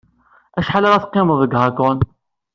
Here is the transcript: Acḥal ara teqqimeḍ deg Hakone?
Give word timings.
Acḥal 0.59 0.83
ara 0.87 1.03
teqqimeḍ 1.03 1.39
deg 1.43 1.57
Hakone? 1.61 2.03